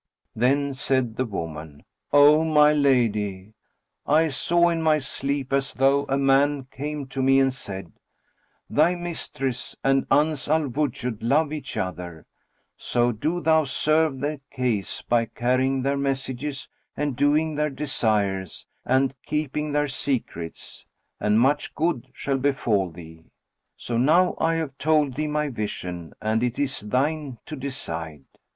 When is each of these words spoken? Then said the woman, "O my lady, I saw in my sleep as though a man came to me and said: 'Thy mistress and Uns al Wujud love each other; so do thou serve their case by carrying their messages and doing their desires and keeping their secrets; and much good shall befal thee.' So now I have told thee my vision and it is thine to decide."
Then 0.35 0.73
said 0.73 1.15
the 1.15 1.27
woman, 1.27 1.83
"O 2.11 2.43
my 2.43 2.73
lady, 2.73 3.53
I 4.07 4.29
saw 4.29 4.69
in 4.69 4.81
my 4.81 4.97
sleep 4.97 5.53
as 5.53 5.75
though 5.75 6.07
a 6.09 6.17
man 6.17 6.63
came 6.71 7.05
to 7.09 7.21
me 7.21 7.39
and 7.39 7.53
said: 7.53 7.91
'Thy 8.67 8.95
mistress 8.95 9.75
and 9.83 10.07
Uns 10.09 10.47
al 10.49 10.69
Wujud 10.69 11.19
love 11.21 11.53
each 11.53 11.77
other; 11.77 12.25
so 12.77 13.11
do 13.11 13.41
thou 13.41 13.63
serve 13.63 14.19
their 14.21 14.39
case 14.49 15.03
by 15.03 15.25
carrying 15.25 15.83
their 15.83 15.97
messages 15.97 16.67
and 16.97 17.15
doing 17.15 17.53
their 17.53 17.69
desires 17.69 18.65
and 18.83 19.13
keeping 19.23 19.71
their 19.71 19.87
secrets; 19.87 20.83
and 21.19 21.39
much 21.39 21.75
good 21.75 22.07
shall 22.11 22.39
befal 22.39 22.89
thee.' 22.89 23.29
So 23.77 23.97
now 23.99 24.33
I 24.39 24.55
have 24.55 24.75
told 24.79 25.13
thee 25.13 25.27
my 25.27 25.49
vision 25.49 26.13
and 26.19 26.41
it 26.41 26.57
is 26.57 26.79
thine 26.79 27.37
to 27.45 27.55
decide." 27.55 28.25